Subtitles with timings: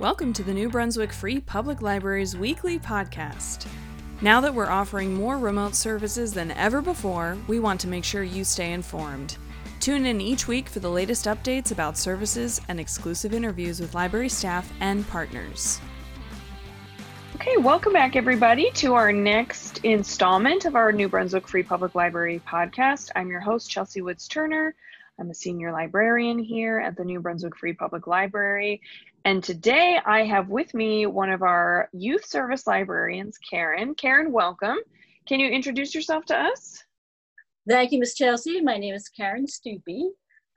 [0.00, 3.66] Welcome to the New Brunswick Free Public Library's weekly podcast.
[4.22, 8.22] Now that we're offering more remote services than ever before, we want to make sure
[8.22, 9.36] you stay informed.
[9.78, 14.30] Tune in each week for the latest updates about services and exclusive interviews with library
[14.30, 15.78] staff and partners.
[17.34, 22.40] Okay, welcome back, everybody, to our next installment of our New Brunswick Free Public Library
[22.48, 23.10] podcast.
[23.16, 24.74] I'm your host, Chelsea Woods Turner.
[25.20, 28.80] I'm a senior librarian here at the New Brunswick Free Public Library.
[29.26, 33.94] And today I have with me one of our youth service librarians, Karen.
[33.94, 34.78] Karen, welcome.
[35.28, 36.82] Can you introduce yourself to us?
[37.68, 38.14] Thank you, Ms.
[38.14, 38.62] Chelsea.
[38.62, 40.08] My name is Karen Stupi.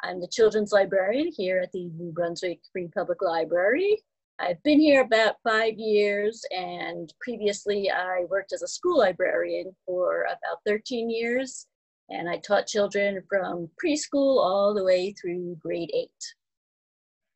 [0.02, 4.02] I'm the children's librarian here at the New Brunswick Free Public Library.
[4.40, 10.22] I've been here about five years, and previously I worked as a school librarian for
[10.24, 11.68] about 13 years
[12.14, 16.12] and I taught children from preschool all the way through grade eight.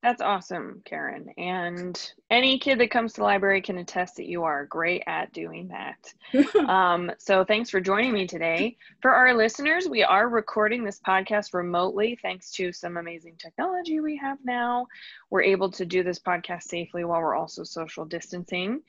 [0.03, 1.27] That's awesome, Karen.
[1.38, 5.34] And any kid that comes to the library can attest that you are great at
[5.34, 6.14] doing that.
[6.69, 8.78] um, so thanks for joining me today.
[9.02, 14.16] For our listeners, we are recording this podcast remotely thanks to some amazing technology we
[14.17, 14.86] have now.
[15.31, 18.81] We're able to do this podcast safely while we're also social distancing.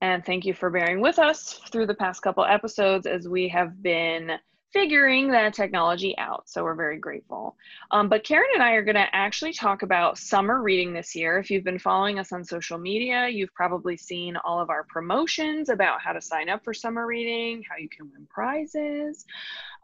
[0.00, 3.82] And thank you for bearing with us through the past couple episodes as we have
[3.82, 4.38] been
[4.72, 6.48] figuring that technology out.
[6.48, 7.56] So we're very grateful.
[7.90, 11.38] Um, but Karen and I are going to actually talk about summer reading this year.
[11.38, 15.68] If you've been following us on social media, you've probably seen all of our promotions
[15.68, 19.26] about how to sign up for summer reading, how you can win prizes.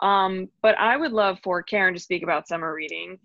[0.00, 3.18] Um, but I would love for Karen to speak about summer reading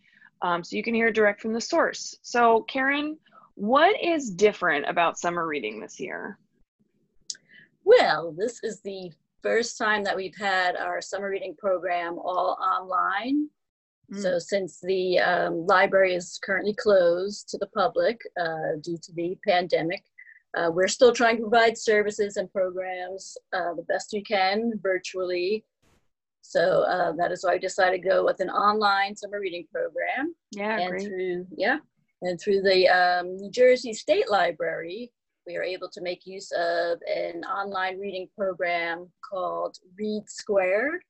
[0.44, 2.17] um, so you can hear it direct from the source.
[2.22, 3.17] So, Karen,
[3.56, 6.38] what is different about summer reading this year?
[7.86, 9.11] Well, this is the
[9.44, 13.50] first time that we've had our summer reading program all online.
[14.11, 14.22] Mm.
[14.22, 19.38] So since the um, library is currently closed to the public uh, due to the
[19.45, 20.03] pandemic,
[20.58, 25.66] uh, we're still trying to provide services and programs uh, the best we can virtually.
[26.41, 30.35] So uh, that is why I decided to go with an online summer reading program.
[30.51, 31.07] Yeah, and great.
[31.07, 31.78] through yeah,
[32.22, 35.12] and through the um, New Jersey State Library,
[35.46, 41.02] we are able to make use of an online reading program called Read Squared.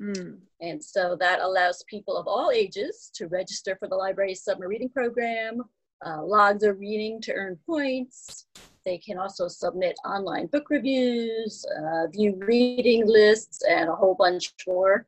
[0.00, 0.38] Mm.
[0.60, 4.90] And so that allows people of all ages to register for the library's summer reading
[4.90, 5.62] program,
[6.04, 8.46] uh, log their reading to earn points.
[8.84, 14.52] They can also submit online book reviews, uh, view reading lists, and a whole bunch
[14.66, 15.06] more.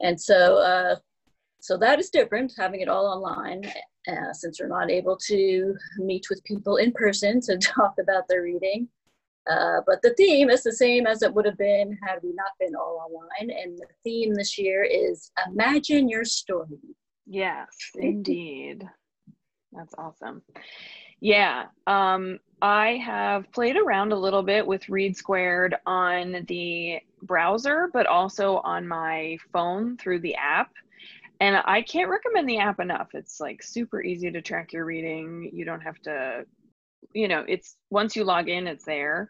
[0.00, 0.96] And so, uh,
[1.62, 3.62] so that is different, having it all online
[4.08, 8.42] uh, since we're not able to meet with people in person to talk about their
[8.42, 8.88] reading.
[9.48, 12.50] Uh, but the theme is the same as it would have been had we not
[12.58, 13.56] been all online.
[13.56, 16.80] And the theme this year is Imagine Your Story.
[17.28, 18.82] Yes, indeed.
[19.72, 20.42] That's awesome.
[21.20, 27.88] Yeah, um, I have played around a little bit with Read Squared on the browser,
[27.92, 30.72] but also on my phone through the app.
[31.42, 33.08] And I can't recommend the app enough.
[33.14, 35.50] It's like super easy to track your reading.
[35.52, 36.44] You don't have to,
[37.14, 39.28] you know, it's once you log in, it's there.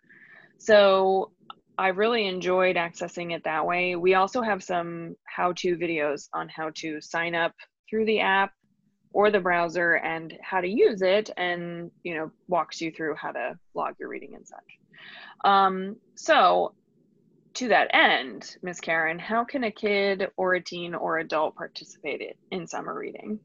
[0.59, 1.33] So
[1.79, 3.97] I really enjoyed accessing it that way.
[3.97, 7.55] We also have some how to videos on how to sign up
[7.89, 8.53] through the app
[9.15, 13.31] or the browser and how to use it and you know walks you through how
[13.31, 16.73] to log your reading and such um, so
[17.55, 22.37] to that end, Miss Karen, how can a kid or a teen or adult participate
[22.51, 23.39] in summer reading?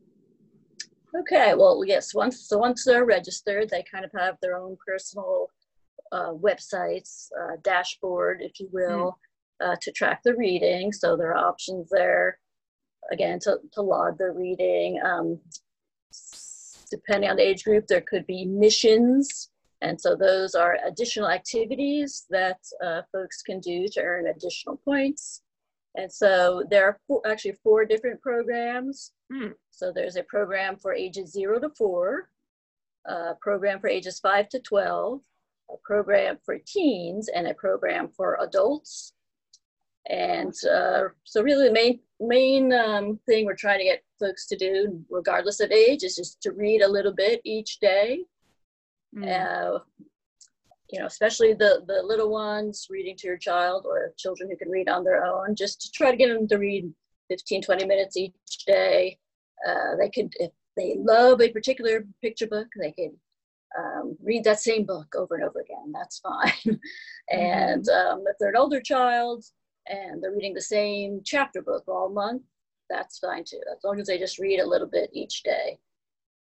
[1.18, 5.48] Okay, well, yes, once so once they're registered, they kind of have their own personal
[6.12, 9.18] uh, websites, uh, dashboard, if you will,
[9.62, 9.74] mm.
[9.74, 10.92] uh, to track the reading.
[10.92, 12.40] So there are options there,
[13.12, 15.02] again, to, to log the reading.
[15.04, 15.40] Um,
[16.92, 19.50] depending on the age group, there could be missions
[19.82, 25.44] and so those are additional activities that uh, folks can do to earn additional points.
[25.96, 29.14] And so there are four, actually four different programs.
[29.32, 29.54] Mm.
[29.72, 32.30] So there's a program for ages zero to four,
[33.06, 35.22] a program for ages five to 12,
[35.72, 39.14] a program for teens, and a program for adults.
[40.10, 44.56] And uh, so really the main, main um, thing we're trying to get folks to
[44.56, 48.24] do, regardless of age, is just to read a little bit each day
[49.16, 49.76] Mm.
[49.76, 49.80] Uh,
[50.90, 54.70] you know, especially the, the little ones reading to your child or children who can
[54.70, 56.92] read on their own, just to try to get them to read
[57.30, 58.34] 15, 20 minutes each
[58.66, 59.18] day.
[59.68, 63.12] Uh, they could, if they love a particular picture book, they could
[63.78, 65.92] um, read that same book over and over again.
[65.94, 66.52] That's fine.
[66.66, 67.38] mm-hmm.
[67.38, 69.44] And um, if they're an older child
[69.88, 72.44] and they're reading the same chapter book all month,
[72.90, 75.78] that's fine too, as long as they just read a little bit each day.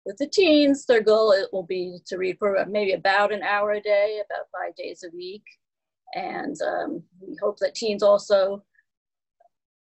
[0.07, 3.73] With the teens, their goal it will be to read for maybe about an hour
[3.73, 5.43] a day, about five days a week.
[6.15, 8.63] And um, we hope that teens also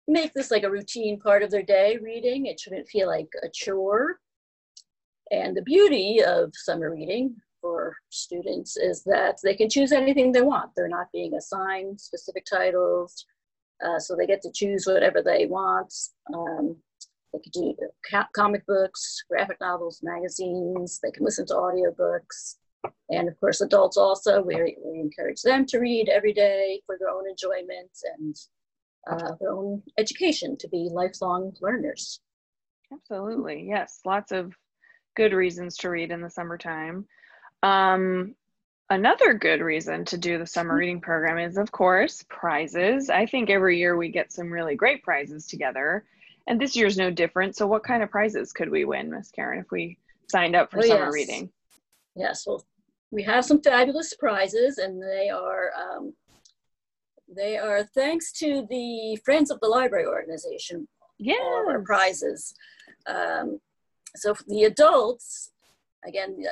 [0.08, 2.46] make this like a routine part of their day reading.
[2.46, 4.20] It shouldn't feel like a chore.
[5.32, 10.42] And the beauty of summer reading for students is that they can choose anything they
[10.42, 10.72] want.
[10.76, 13.26] They're not being assigned specific titles,
[13.84, 15.94] uh, so they get to choose whatever they want.
[16.34, 16.76] Um,
[17.34, 17.76] they could do
[18.34, 21.00] comic books, graphic novels, magazines.
[21.02, 22.58] They can listen to audiobooks.
[23.10, 27.10] And of course, adults also, we, we encourage them to read every day for their
[27.10, 28.36] own enjoyment and
[29.10, 32.22] uh, their own education to be lifelong learners.
[32.92, 33.66] Absolutely.
[33.68, 34.00] Yes.
[34.06, 34.54] Lots of
[35.16, 37.06] good reasons to read in the summertime.
[37.64, 38.36] Um,
[38.90, 43.10] another good reason to do the summer reading program is, of course, prizes.
[43.10, 46.06] I think every year we get some really great prizes together.
[46.48, 47.56] And this year's no different.
[47.56, 49.98] So, what kind of prizes could we win, Miss Karen, if we
[50.30, 51.14] signed up for oh, summer yes.
[51.14, 51.50] reading?
[52.16, 52.66] Yes, well,
[53.12, 56.14] we have some fabulous prizes, and they are um,
[57.34, 60.88] they are thanks to the Friends of the Library organization.
[61.18, 61.36] Yeah,
[61.68, 62.54] our prizes.
[63.06, 63.60] Um,
[64.16, 65.52] so for the adults,
[66.06, 66.44] again,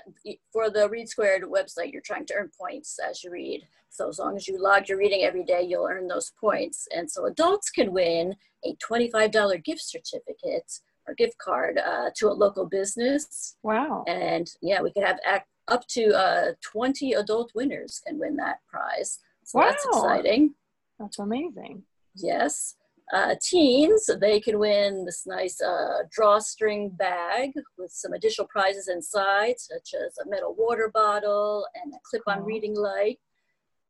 [0.52, 3.68] for the Read Squared website, you're trying to earn points as you read.
[3.90, 6.88] So as long as you log your reading every day, you'll earn those points.
[6.96, 10.72] And so adults can win a $25 gift certificate
[11.08, 13.56] or gift card uh, to a local business.
[13.64, 14.04] Wow.
[14.08, 15.20] And yeah, we could have
[15.68, 19.20] up to uh, 20 adult winners can win that prize.
[19.44, 19.70] So wow.
[19.70, 20.54] that's exciting.
[21.00, 21.84] That's amazing.
[22.16, 22.76] Yes.
[23.12, 29.60] Uh, teens, they can win this nice uh, drawstring bag with some additional prizes inside,
[29.60, 33.20] such as a metal water bottle and a clip-on reading light.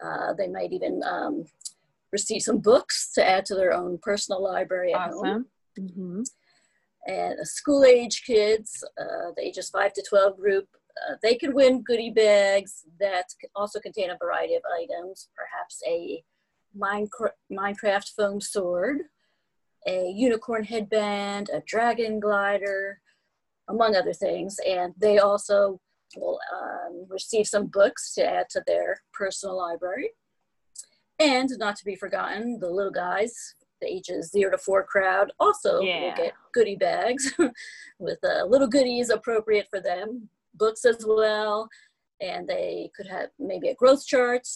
[0.02, 1.44] Uh, they might even um,
[2.14, 5.26] receive some books to add to their own personal library at awesome.
[5.26, 5.46] home.
[5.78, 6.22] Mm-hmm.
[7.08, 10.68] And school age kids, uh, the ages 5 to 12 group,
[11.10, 13.26] uh, they can win goodie bags that
[13.56, 16.24] also contain a variety of items, perhaps a
[16.80, 19.00] Minecraft foam sword,
[19.88, 23.00] a unicorn headband, a dragon glider,
[23.70, 24.58] among other things.
[24.68, 25.80] And they also
[26.16, 30.12] will um, receive some books to add to their personal library.
[31.20, 35.82] And not to be forgotten, the little guys, the ages zero to four crowd, also
[35.82, 36.02] yeah.
[36.02, 37.34] will get goodie bags
[38.00, 41.70] with uh, little goodies appropriate for them, books as well.
[42.22, 44.48] And they could have maybe a growth chart,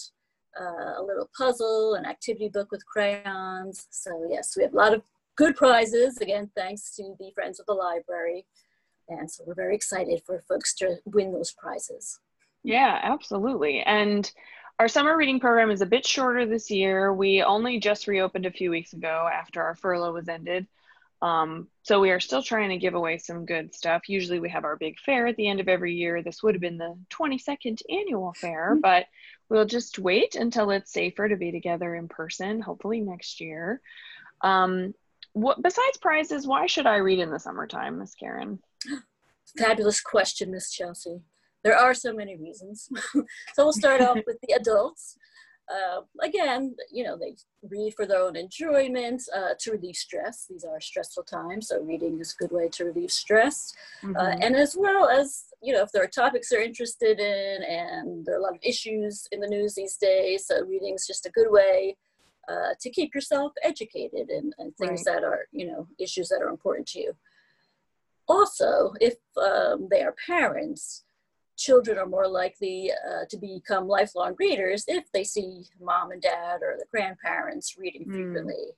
[0.60, 3.88] uh, a little puzzle, an activity book with crayons.
[3.90, 5.02] So yes, we have a lot of
[5.36, 8.46] good prizes, again, thanks to the Friends of the Library.
[9.10, 12.20] And so we're very excited for folks to win those prizes.
[12.64, 13.82] Yeah, absolutely.
[13.82, 14.32] And
[14.80, 17.14] our summer reading program is a bit shorter this year.
[17.14, 20.68] We only just reopened a few weeks ago after our furlough was ended.
[21.22, 24.10] Um, so we are still trying to give away some good stuff.
[24.10, 26.22] Usually we have our big fair at the end of every year.
[26.22, 28.82] This would have been the 22nd annual fair, mm-hmm.
[28.82, 29.06] but
[29.50, 33.82] we'll just wait until it's safer to be together in person, hopefully next year.
[34.42, 34.94] Um,
[35.34, 38.60] what besides prizes, why should I read in the summertime, Miss Karen?
[39.58, 41.22] Fabulous question, Miss Chelsea.
[41.64, 42.90] There are so many reasons.
[43.14, 43.24] so
[43.58, 45.18] we'll start off with the adults.
[45.72, 47.36] Uh, again, you know, they
[47.70, 50.46] read for their own enjoyment, uh, to relieve stress.
[50.50, 53.74] These are stressful times, so reading is a good way to relieve stress.
[54.04, 54.18] Uh, mm-hmm.
[54.18, 58.26] Uh, and as well as, you know, if there are topics they're interested in and
[58.26, 61.26] there are a lot of issues in the news these days, so reading is just
[61.26, 61.96] a good way
[62.50, 65.16] uh, to keep yourself educated and, and things right.
[65.16, 67.16] that are, you know, issues that are important to you.
[68.28, 71.04] Also, if um, they are parents,
[71.58, 76.60] children are more likely uh, to become lifelong readers if they see mom and dad
[76.62, 78.14] or the grandparents reading mm.
[78.14, 78.76] frequently.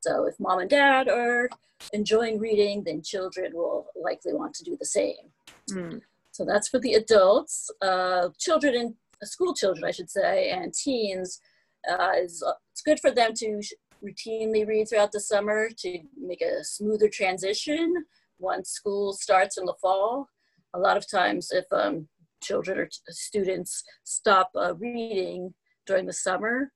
[0.00, 1.48] So if mom and dad are
[1.92, 5.32] enjoying reading, then children will likely want to do the same.
[5.70, 6.00] Mm.
[6.32, 7.70] So that's for the adults.
[7.80, 11.40] Uh, children and uh, school children, I should say, and teens,
[11.90, 13.62] uh, is, uh, it's good for them to
[14.04, 18.04] routinely read throughout the summer to make a smoother transition
[18.38, 20.28] once school starts in the fall.
[20.74, 22.08] A lot of times if um,
[22.44, 25.54] children or students stop uh, reading
[25.86, 26.70] during the summer,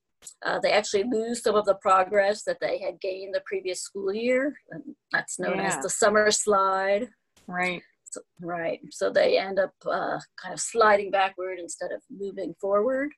[0.45, 4.13] uh, they actually lose some of the progress that they had gained the previous school
[4.13, 4.55] year.
[4.71, 4.83] And
[5.13, 5.69] that's known yeah.
[5.69, 7.09] as the summer slide.
[7.47, 7.83] Right.
[8.11, 8.81] So, right.
[8.91, 13.11] So they end up uh, kind of sliding backward instead of moving forward.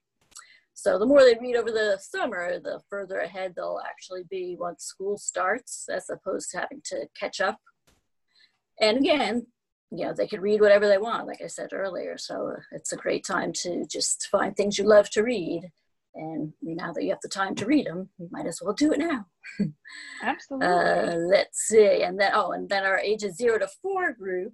[0.74, 4.84] So the more they read over the summer, the further ahead they'll actually be once
[4.84, 7.58] school starts, as opposed to having to catch up.
[8.80, 9.46] And again,
[9.90, 12.16] you know, they can read whatever they want, like I said earlier.
[12.16, 15.70] So it's a great time to just find things you love to read.
[16.14, 18.92] And now that you have the time to read them, you might as well do
[18.92, 19.26] it now.
[20.22, 20.66] Absolutely.
[20.66, 22.02] Uh, let's see.
[22.02, 24.52] And then, oh, and then our ages zero to four group,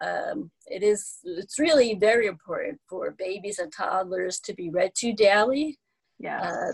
[0.00, 5.12] Um, it is, it's really very important for babies and toddlers to be read to
[5.12, 5.78] daily.
[6.18, 6.40] Yeah.
[6.40, 6.72] Uh,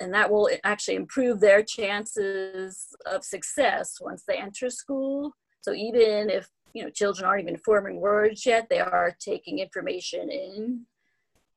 [0.00, 5.32] and that will actually improve their chances of success once they enter school.
[5.62, 10.30] So even if you know children aren't even forming words yet, they are taking information
[10.30, 10.86] in.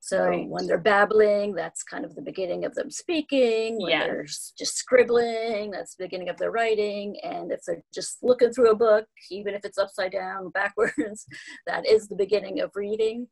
[0.03, 0.49] So right.
[0.49, 3.79] when they're babbling, that's kind of the beginning of them speaking.
[3.79, 4.07] When yes.
[4.07, 4.25] they're
[4.57, 7.17] just scribbling, that's the beginning of their writing.
[7.23, 11.27] And if they're just looking through a book, even if it's upside down, backwards,
[11.67, 13.27] that is the beginning of reading.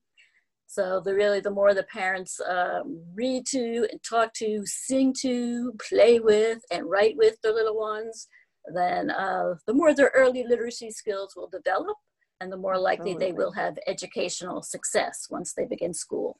[0.67, 5.73] So the really the more the parents um, read to and talk to, sing to,
[5.89, 8.27] play with, and write with their little ones,
[8.73, 11.97] then uh, the more their early literacy skills will develop,
[12.41, 13.25] and the more likely Absolutely.
[13.25, 16.39] they will have educational success once they begin school.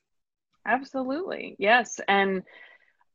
[0.66, 2.44] Absolutely, yes, and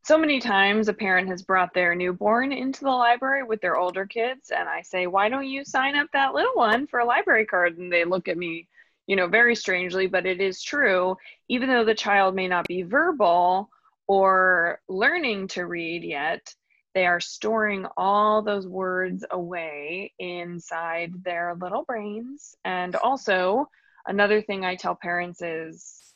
[0.05, 4.05] so many times a parent has brought their newborn into the library with their older
[4.05, 7.47] kids and i say why don't you sign up that little one for a library
[7.47, 8.69] card and they look at me
[9.07, 11.17] you know, very strangely, but it is true.
[11.49, 13.71] Even though the child may not be verbal
[14.07, 16.55] or learning to read yet,
[16.95, 22.55] they are storing all those words away inside their little brains.
[22.65, 23.69] And also,
[24.07, 26.15] another thing I tell parents is,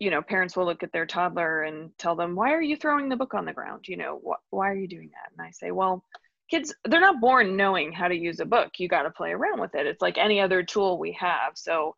[0.00, 3.08] you know, parents will look at their toddler and tell them, Why are you throwing
[3.08, 3.86] the book on the ground?
[3.86, 5.32] You know, wh- why are you doing that?
[5.36, 6.02] And I say, Well,
[6.50, 8.72] kids, they're not born knowing how to use a book.
[8.78, 9.86] You got to play around with it.
[9.86, 11.52] It's like any other tool we have.
[11.54, 11.96] So,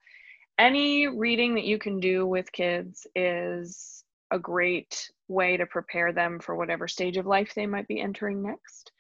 [0.59, 6.39] any reading that you can do with kids is a great way to prepare them
[6.39, 8.93] for whatever stage of life they might be entering next.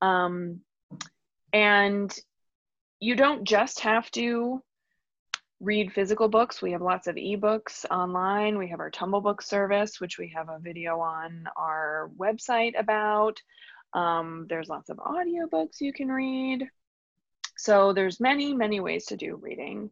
[0.00, 0.60] Um,
[1.52, 2.16] and
[3.00, 4.62] you don't just have to
[5.60, 6.60] read physical books.
[6.60, 8.58] We have lots of ebooks online.
[8.58, 13.40] We have our Tumblebook service, which we have a video on our website about.
[13.94, 16.68] Um, there's lots of audiobooks you can read.
[17.56, 19.90] So there's many, many ways to do reading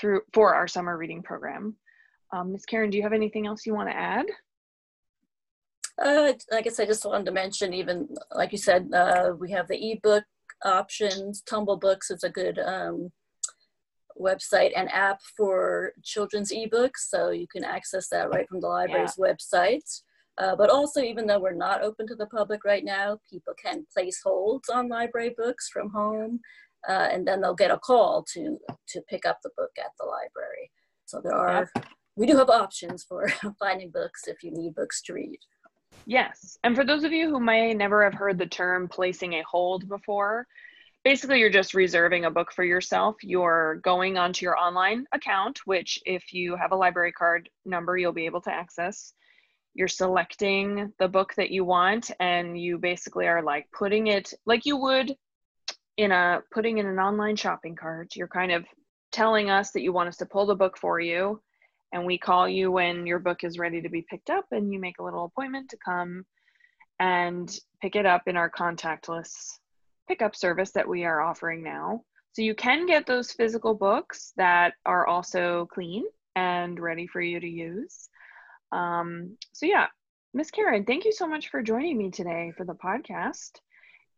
[0.00, 1.76] through for our summer reading program.
[2.32, 2.56] Um.
[2.66, 4.24] Karen, do you have anything else you want to add?
[6.00, 9.68] Uh, I guess I just wanted to mention, even like you said, uh, we have
[9.68, 10.24] the ebook
[10.64, 11.42] options.
[11.42, 13.10] Tumble Books is a good um,
[14.18, 19.14] website and app for children's ebooks, so you can access that right from the library's
[19.18, 19.32] yeah.
[19.32, 20.00] website.
[20.38, 23.86] Uh, but also, even though we're not open to the public right now, people can
[23.92, 26.40] place holds on library books from home
[26.88, 28.58] uh, and then they'll get a call to
[28.88, 30.70] to pick up the book at the library.
[31.06, 31.70] So there are
[32.16, 35.38] we do have options for finding books if you need books to read.
[36.06, 39.42] Yes, and for those of you who may never have heard the term placing a
[39.42, 40.46] hold before,
[41.04, 43.16] basically you're just reserving a book for yourself.
[43.22, 48.12] You're going onto your online account, which if you have a library card number, you'll
[48.12, 49.12] be able to access.
[49.74, 54.66] You're selecting the book that you want, and you basically are like putting it like
[54.66, 55.16] you would
[55.96, 58.64] in a putting in an online shopping cart you're kind of
[59.10, 61.40] telling us that you want us to pull the book for you
[61.92, 64.80] and we call you when your book is ready to be picked up and you
[64.80, 66.24] make a little appointment to come
[67.00, 69.58] and pick it up in our contactless
[70.08, 74.74] pickup service that we are offering now so you can get those physical books that
[74.86, 78.08] are also clean and ready for you to use
[78.72, 79.86] um, so yeah
[80.34, 83.50] miss karen thank you so much for joining me today for the podcast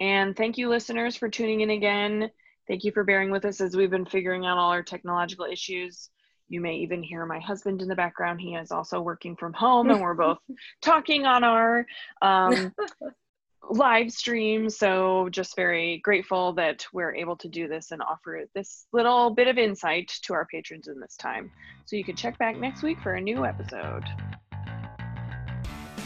[0.01, 2.31] and thank you, listeners, for tuning in again.
[2.67, 6.11] Thank you for bearing with us as we've been figuring out all our technological issues.
[6.49, 8.41] You may even hear my husband in the background.
[8.41, 10.39] He is also working from home, and we're both
[10.83, 11.87] talking on our
[12.21, 12.73] um,
[13.71, 14.69] live stream.
[14.69, 19.49] So, just very grateful that we're able to do this and offer this little bit
[19.49, 21.51] of insight to our patrons in this time.
[21.87, 24.05] So, you can check back next week for a new episode.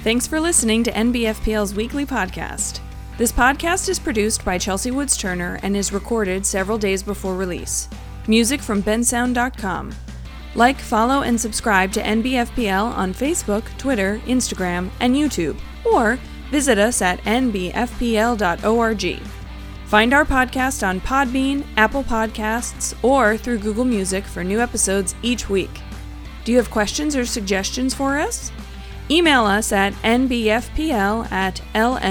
[0.02, 2.80] Thanks for listening to NBFPL's weekly podcast.
[3.18, 7.88] This podcast is produced by Chelsea Woods Turner and is recorded several days before release.
[8.28, 9.92] Music from bensound.com.
[10.58, 16.18] Like, follow, and subscribe to NBFPL on Facebook, Twitter, Instagram, and YouTube, or
[16.50, 19.20] visit us at nbfpl.org.
[19.84, 25.48] Find our podcast on Podbean, Apple Podcasts, or through Google Music for new episodes each
[25.48, 25.70] week.
[26.44, 28.50] Do you have questions or suggestions for us?
[29.08, 32.08] Email us at nbfpl at lmxac.org.